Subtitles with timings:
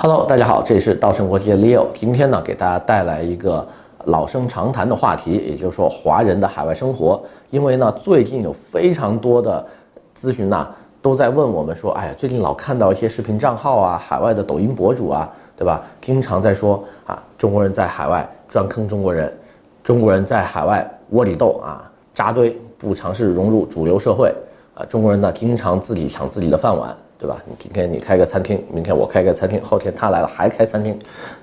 [0.00, 1.84] Hello，大家好，这里是稻盛国际的 Leo。
[1.92, 3.66] 今天呢，给大家带来一个
[4.04, 7.20] 老生常谈的话题，也就是说华人的海外生活。
[7.50, 9.66] 因为呢，最近有非常多的
[10.16, 10.68] 咨询呐，
[11.02, 15.82] 都在问我们说，哎呀，最近老看到一些视频账号啊，海外的抖音博主啊，对吧？
[16.00, 19.36] 经常在说啊，中国人在海外专坑中国人，
[19.82, 24.32] 中国人在海外窝里斗啊，扎堆不尝试融入主流社会
[24.74, 26.96] 啊，中国人呢，经常自己抢自己的饭碗。
[27.18, 27.36] 对吧？
[27.46, 30.96] 你今天你开个餐厅，明天我开个餐厅，后天他来了还开餐厅，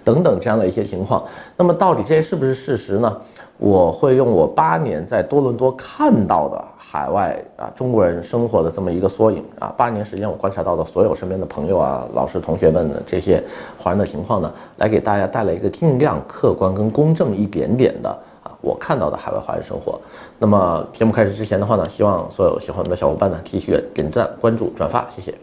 [0.03, 1.23] 等等这样的一些情况。
[1.57, 3.17] 那么到底这是不是事实呢？
[3.57, 13.41] 我会用我八年在多伦多看到的海外啊中国人生活的这么一个缩影啊，八年时间我观察到的所有身边的朋友啊、老师、同学们的这些
[13.77, 18.09] 华人的情况呢，来给大家带来一个尽量客观跟公正一点点的
[18.43, 19.99] 啊我看到的海外华人生活。
[20.37, 25.33] 那么节目开始之前的话呢，希望所有喜欢我们的小伙伴呢继续点赞、关注、转发，谢谢。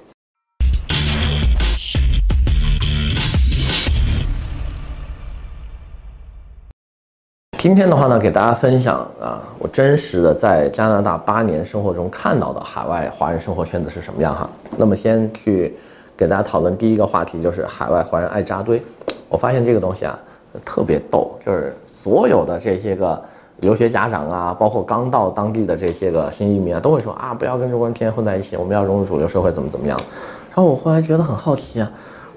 [7.63, 14.51] 今天的话呢，给大家分享啊，我真实的在加拿大八年生活中看到的海外华人生活圈子是什么样哈。
[14.77, 15.73] 那么先去
[16.16, 18.82] 给大家讨论第一个话题，就是海外华人爱扎堆。
[19.29, 20.19] 我发现这个东西啊，
[20.65, 23.23] 特别逗，就是所有的这些个
[23.60, 29.97] 留学家长啊，包括刚到当地的这些个新移民啊，都会说啊，不要跟中国人天天混在一起，我们要融入主流社会，怎么怎么样。
[30.49, 31.88] 然后我后来觉得很好奇啊，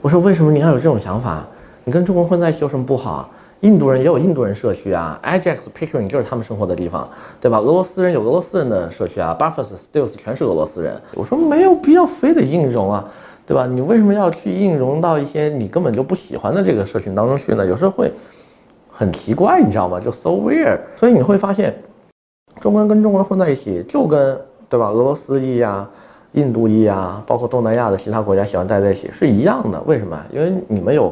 [0.03, 1.43] 我说为什么你要有这种想法？
[1.83, 3.29] 你跟中国人混在一起有什么不好啊？
[3.65, 7.09] 印度人也有印度人社区啊，Ajax Pickering 就是他们生活的地方，
[7.41, 7.57] 对吧？
[7.57, 11.01] 俄罗斯人有俄罗斯人的社区啊，Buffalo Stills 全是俄罗斯人。
[11.15, 13.03] 我说没有必要非得硬融啊，
[13.47, 13.65] 对吧？
[13.65, 17.65] 你为什么要去硬融到一些你根本就不喜欢的这个社群当中去呢？
[17.65, 18.11] 有时候会
[18.91, 19.99] 很奇怪，你知道吗？
[19.99, 20.77] 就 so weird。
[20.95, 21.75] 所以你会发现，
[22.61, 24.89] 中国人跟中国人混在一起，就跟对吧？
[24.89, 25.89] 俄罗斯裔啊、
[26.33, 29.81] 印度裔啊，包括东南亚的其他国家喜欢待在一起是一样的。
[29.87, 30.23] 为什么？
[30.31, 31.11] 因为你们有。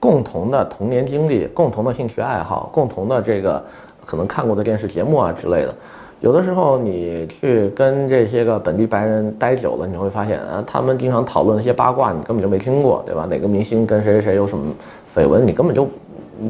[0.00, 3.62] 共同的童年经历，共同的兴趣爱好，共同的这个
[4.04, 5.74] 可能看过的电视节目啊之类的，
[6.20, 13.26] 有的时候你去跟这些个本地白人待久了，你会发现啊，他们经常讨论那些八卦，你根本就没听过，对吧？
[13.28, 14.72] 哪个明星跟谁谁谁有什么
[15.14, 15.88] 绯闻，你根本就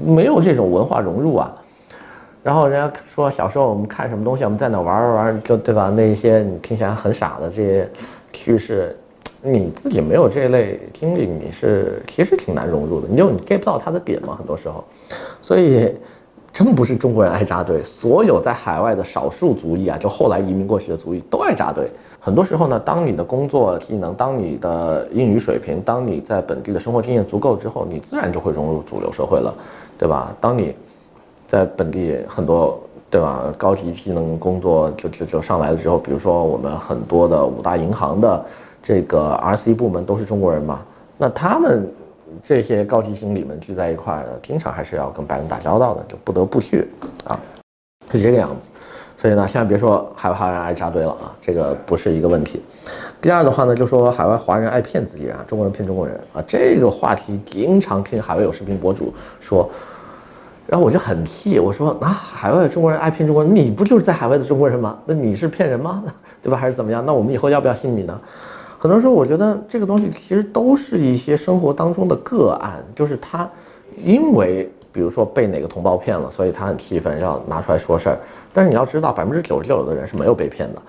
[0.04, 1.54] 没有这种文化融入啊。
[2.42, 5.90] 然后人家说小时候我们看什么东西，我们在哪玩玩玩，就对吧？
[5.90, 7.90] 那些你听起来很傻的这些
[8.32, 8.96] 趣事。
[9.42, 14.82] 你自己没有这类经历，你是其实挺难融入的，你就你 get 不到他的点嘛，很多时候，
[15.40, 15.94] 所以
[16.50, 21.88] 真不是中国人爱扎堆，所有在海外的少数族裔啊，就后来移民过去的族裔都爱扎堆。
[22.18, 29.54] 很多时候呢，当你的工作技能、当你的英语水平、当你在本地的生活经验足够之后，你自然就会融入主流社会了，
[29.96, 30.34] 对吧？
[30.40, 30.74] 当你
[31.46, 32.76] 在本地很多
[33.08, 38.44] 对吧高级技能工作就就就上来了之后，比如说我们很多的五大银行的。
[38.82, 40.80] 这个 RC 部门都是中国人嘛，
[41.16, 41.86] 那他们
[42.42, 46.88] 这些高级经理们聚在一块儿，经常还是要跟白人打交道的，就不得不去
[47.24, 47.38] 啊，
[48.10, 48.70] 是这个样子。
[49.16, 52.62] 所以呢，现在别说海外华人爱扎堆了啊，这个不是一个问题。
[53.20, 59.68] 第二的话呢，就说海外华人爱骗自己人，中国人骗中国人啊，这个话题经常听海外有视频博主说，
[60.68, 64.96] 然后我就很气，我说啊，海外中国人爱骗中国人，你不就是在海外的中国人吗？
[65.04, 66.04] 那你是骗人吗？
[66.40, 66.56] 对吧？
[66.56, 67.04] 还是怎么样？
[67.04, 68.20] 那我们以后要不要信你呢？
[68.78, 73.48] 很多时候，我觉得这个东西其实都是一些生活当中的个案，就是他
[73.96, 78.16] 因为比如说被哪个同胞骗了，所以他很气愤，要拿出来说事儿。
[78.52, 80.80] 但是你要知道，百分之九十九的人是没有被骗的。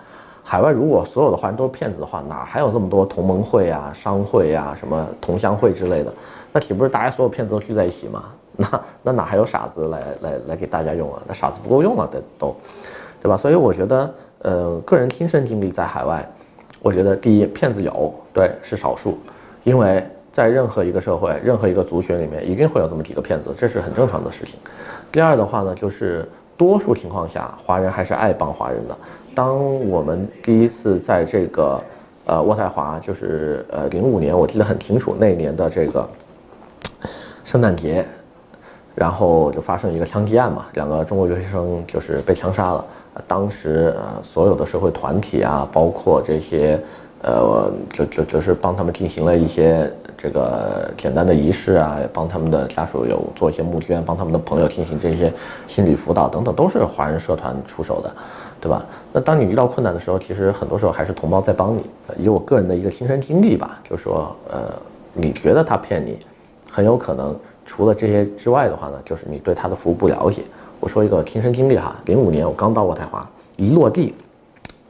[0.44, 6.14] 海外如果所有的华人都是骗子的话，哪还有这么多同盟会啊、商会啊、什么同乡会之类的？
[6.54, 8.26] 那岂不是大家所有骗子都聚在一起吗？
[8.56, 11.22] 那那哪还有傻子来来来给大家用啊？
[11.28, 12.56] 那傻子不够用了，都都，
[13.20, 13.36] 对吧？
[13.36, 14.14] 所以我觉得，
[14.44, 16.24] 呃，个人亲身经历在海外。
[16.82, 19.18] 我觉得第一，骗子有，对，是少数，
[19.64, 24.60] 因为在任何一个社会、任何一个族群里面，一定会有这么几个骗子，这是很正常的事情。
[25.12, 28.98] 第二的话呢，就是多数情况下，华人还是爱帮华人的。
[29.36, 29.58] 当
[29.90, 31.82] 我们第一次在这个
[32.26, 36.08] 呃渥太华，就是呃零五年，我记得很清楚，那一年的这个
[37.44, 38.06] 圣诞节，
[38.95, 42.83] 然后就发生一个枪击案嘛，两个中国留学生就是被枪杀了。
[43.27, 46.80] 当时呃，所有的社会团体啊，包括这些，
[47.21, 55.31] 呃，就就就是帮他们进行了一些这个简单的仪式啊，帮他们的家属有做一些募捐，帮他们的朋友进行这些
[55.68, 58.13] 心理辅导等等，都是华人社团出手的，
[58.62, 58.86] 对吧？
[59.12, 61.86] 那当你遇到困难的时候，其实很多时候还是同胞在帮你。
[62.18, 64.71] 以我个人的一个亲身经历吧，就说，呃，
[65.13, 66.18] 你觉得他骗你，
[66.71, 67.36] 很有可能
[67.69, 70.42] 除了这些之外的话呢，就是你对他的服务不了解。
[70.80, 74.16] 我说一个亲身经历哈，零五年我刚到渥太华，一落地，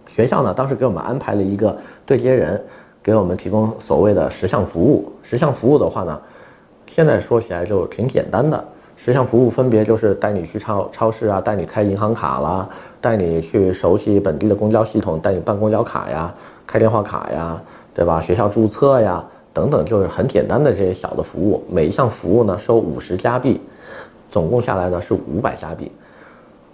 [0.07, 2.63] 学校呢当时给我们安排了一个对接人，
[3.03, 5.11] 给我们提供所谓的十项服务。
[5.21, 6.21] 十项服务的话呢，
[6.87, 8.63] 现在说起来就挺简单的。
[8.95, 12.69] 十项服务分别就是带你去超超市啊，带你开银行卡啦，
[13.01, 16.33] 带你去熟悉本地的公交系统，带你办公交卡呀，
[16.65, 17.61] 开电话卡呀，
[17.93, 18.21] 对吧？
[18.21, 19.21] 学校注册呀，
[19.59, 21.61] 等等，就是很简单的这些小的服务。
[21.69, 23.59] 每一项服务呢收五十加币，
[24.29, 25.91] 总共下来呢是五百加币。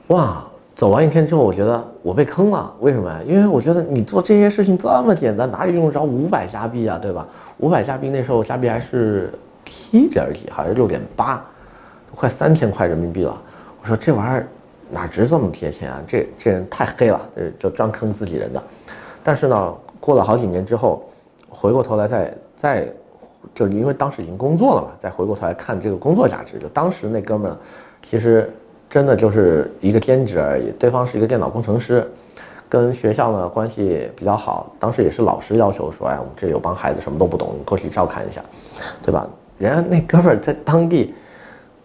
[0.08, 0.46] 哇，
[0.76, 2.72] 走完一天之后，我觉得我被坑了。
[2.80, 3.20] 为什么呀？
[3.26, 7.00] 因为我觉得你做这些事情这么简单，哪里用得着五百加币啊？
[7.02, 7.28] 对吧？
[7.58, 9.34] 五百加币那时候加币还是
[9.66, 11.44] 七点几，还是六点八。
[12.08, 13.36] 都快三千块人民币了，
[13.82, 14.48] 我说这玩意儿
[14.92, 16.00] 哪值这么贴钱啊？
[16.06, 18.62] 这这人太黑了，呃，就专坑自己人的。
[19.24, 21.04] 但是呢，过了好几年之后，
[21.50, 22.32] 回过头来再
[22.66, 22.88] 再，
[23.54, 27.56] 就因为当时已经工作了嘛，再回过头来看这个工作价值，就当时那哥们儿，
[28.02, 28.52] 其实
[28.90, 30.72] 真的就是一个兼职而已。
[30.80, 32.04] 对方是一个电脑工程师，
[32.68, 38.42] 跟学校呢关系比较好，当时也是老师要求说，哎，我们这有帮孩子什么都不懂，你过去照看一下，
[39.04, 39.30] 对吧？
[39.60, 41.14] 人家那哥们儿在当地。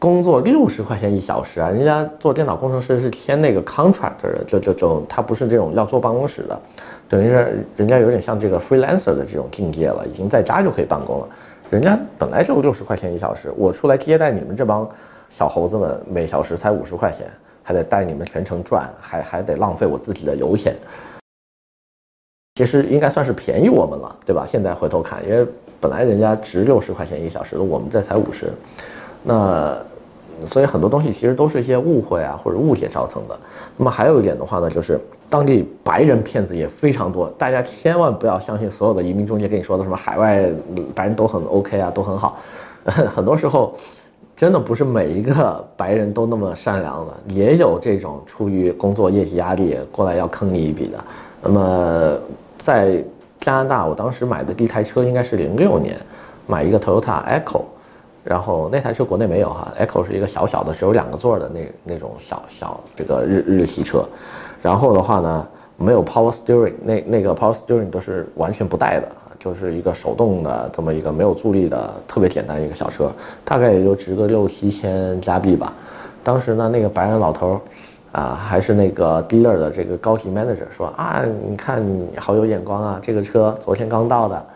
[0.00, 6.58] 工作六十块钱一小时啊，人家做电脑工程师是签那个 contractor 的，就就就他不是这种要坐办公室的，
[7.06, 11.28] 等于是人家有点像这个 freelancer 的这种境界了，已经在家就可以办公了。
[11.68, 14.88] 人家本来就六十块钱一小时，我出来接待你们这帮
[15.28, 17.26] 小猴子们，每小时才五十块钱，
[17.62, 20.74] 还得带你们全程转，还还得浪费我自己的油钱。
[22.54, 24.46] 其实应该算是便宜我们了，对吧？
[24.48, 25.46] 现在回头看，因为
[25.78, 28.50] 本来人家值六十块钱一小时，我们这才五十，
[29.22, 29.76] 那。
[30.46, 33.38] 所以很多东西其实都是一些误会啊或者误解造成的。
[33.76, 40.48] 那么还有一点的话呢，就是当地白人骗子也非常多，大家千万不要相信所有的移民中介跟你说的什么海外
[40.94, 42.38] 白人都很 OK 啊，都很好。
[42.84, 43.72] 很多时候
[44.34, 50.98] 真的不是每一个白人都那么善良的，也有这种出于工作业绩压力过来要坑你一笔的。
[51.42, 52.18] 那么
[52.56, 53.04] 在
[53.38, 55.98] 加拿大，我当时买的第一台车应该是零六年，
[56.46, 57.62] 买一个 Toyota Echo。
[58.22, 61.60] 然后那台车国内没有哈，Echo 是一个小小的只有两个座的那
[61.94, 64.04] 那种小小这个日日系车，
[64.60, 69.08] 然后的话呢没有 Power Steering，那那个 Power Steering 都是完全不带的，
[69.38, 73.10] 就是一个手动的这么一个没有助力的特别简单一个小车，
[73.42, 75.72] 大概也就值个六七千加币吧。
[76.22, 77.58] 当时呢那个白人老头
[78.12, 84.46] 啊还是那个 dealer 的这个高级 manager 说啊，你看你好有眼光啊，这个车昨天刚到的。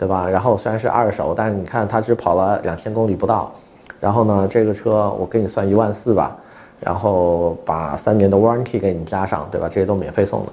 [0.00, 0.26] 对吧？
[0.26, 3.52] 然后虽然是二手，但是你看它只跑了两千公里不到，
[4.00, 6.34] 然后呢，这个车我给你算一万四吧，
[6.80, 9.68] 然后把三年的 warranty 给你加上，对吧？
[9.68, 10.52] 这些都免费送的。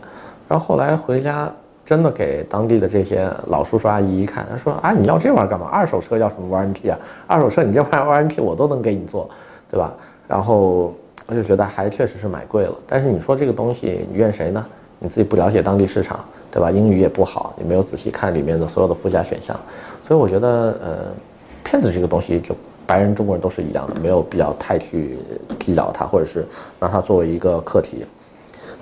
[0.49, 1.49] 然后后来回家
[1.85, 5.67] 真的给当地的这些老叔叔阿姨一看，他说啊，你要这玩意儿干嘛？
[5.71, 6.99] 二手车要什么 warranty 啊？
[7.25, 9.29] 二手车你这玩意 warranty 我都能给你做，
[9.71, 9.93] 对吧？
[10.27, 10.93] 然后
[11.29, 12.75] 我就觉得还确实是买贵了。
[12.85, 14.65] 但是你说这个东西你怨谁呢？
[14.99, 16.19] 你自己不了解当地市场。
[16.49, 16.71] 对吧？
[16.71, 19.55] 英语也不好，也没有仔细看里面的所有的附加选项，
[20.01, 20.47] 所以我觉得，
[20.81, 20.97] 呃，
[21.63, 22.55] 骗子这个东西，就
[22.87, 25.19] 白人、中国人都是一样的，没有必要太去
[25.59, 26.47] 计较它，或者是
[26.79, 28.05] 拿它作为一个课题。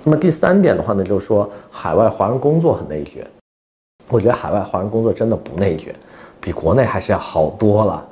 [0.04, 3.26] 那么第三点的话呢，就是说海外华人工作很内卷。
[4.08, 5.94] 我觉得海外华人工作真的不内卷，
[6.40, 8.06] 比国内还是要好多了。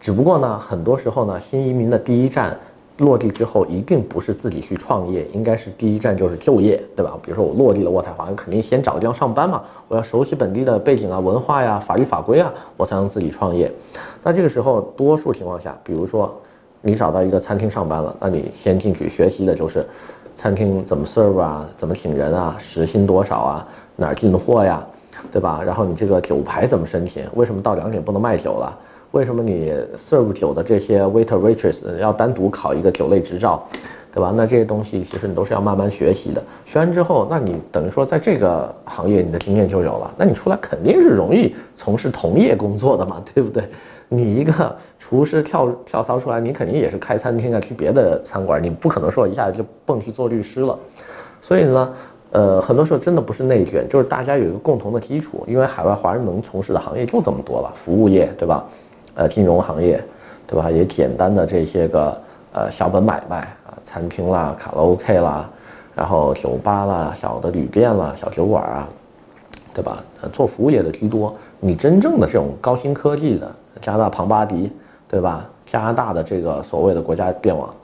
[0.00, 2.54] 只不过呢，很多时候呢，新移民的第一站。
[2.98, 7.16] 落地之后一定不是自己去创业，应该是第一站就是就业，对吧？
[7.22, 13.72] 比如说我落地了渥太华，肯定先找地方上班嘛，我要熟悉本地的背景啊、文化呀、法律法规啊，我才能自己创业。
[14.22, 16.34] 那这个时候，多数情况下，比如说
[16.82, 19.86] 你找到一个餐厅上班了，那你先进去学习的就是
[20.34, 24.84] 餐厅怎么 serve 啊，怎么请人啊，时薪多少啊，哪儿进货呀，
[25.30, 25.62] 对吧？
[25.64, 27.24] 然后你这个酒牌怎么申请？
[27.34, 28.76] 为什么到两点不能卖酒了？
[29.12, 33.66] 为什么你 serve 酒的这些 waiter waitress 要单独考一个酒类执照，
[34.12, 34.32] 对吧？
[34.36, 36.42] 那这些东西其实你都是要慢慢学习的。
[36.66, 43.64] 学完之后，那你等于说在这个行业你的经验就有了，那你出来肯定是容易从事同业工作的嘛， 对不对？
[44.10, 50.78] 你一个厨师跳跳槽出来，你肯定也是开餐厅啊，去别的餐馆，你不可能说一下子就蹦去做律师了。
[51.40, 51.94] 所以呢，
[52.32, 58.64] 呃，很多时候真的不是内卷，就是大家有一个共同的基础，因为海外华人能从事的行业就这么多了，服务业，对吧？
[59.18, 60.00] 呃，金融行业，
[60.46, 60.70] 对吧？
[60.70, 62.16] 也简单的这些个
[62.52, 65.50] 呃小本买卖啊，餐厅啦、卡拉 OK 啦，
[65.92, 68.88] 然后酒吧啦、小的旅店啦、小酒馆啊，
[69.74, 70.04] 对吧？
[70.22, 71.34] 呃，做服务业的居多。
[71.58, 74.70] 你真正的这种高新科技的，加拿大庞巴迪，
[75.08, 75.44] 对吧？
[75.66, 77.74] 加拿大的这个所谓的国家电网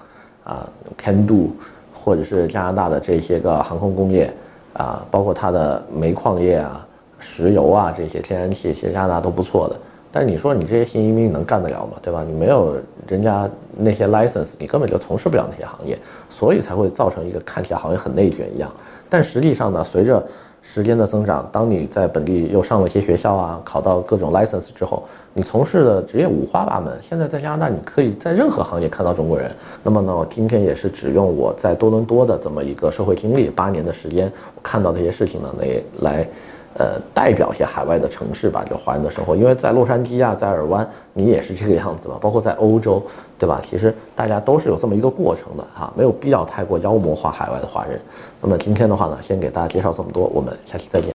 [0.45, 0.65] 啊
[0.97, 1.51] ，Can Do，
[1.93, 4.33] 或者是加拿大的这些个航空工业
[4.75, 6.87] 啊，包括它的煤矿业啊、
[7.19, 9.77] 石油啊这些天然气，其实加拿大都不错的。
[10.17, 11.99] 但你说你这些新移民能干得了吗？
[12.01, 12.23] 对吧？
[12.25, 12.77] 你没有
[13.09, 15.99] 人家那些 license，你根本就从事不了那些行业，
[16.31, 18.73] 所以才会造成一个看起来好像很内卷一样。
[19.11, 20.25] 但实际上呢，随着
[20.63, 25.03] 时间的增长，当你在本地又上了些学校啊，考到各种 license 之后，
[25.33, 26.97] 你从事的职业五花八门。
[27.03, 29.51] 现在在加拿大，你可以在任何行业看到中国人。
[29.83, 36.29] 那么呢，我今天也是只用我在多伦多的这么一个社会经历，八年的时间，我看到这些事情呢，来来。
[36.77, 43.03] 呃，代表一些海外的城市吧，就华人的生活，因为在洛杉矶啊，在尔湾，你也是这个样子嘛，包括在欧洲，
[43.39, 43.61] 对吧？
[43.63, 48.01] 其实大家都是有这么一个过程的哈，没有必要太过妖魔化海外的华人。
[48.41, 51.13] 那么今天的话呢，先给大家介绍这么多，我们下期再见。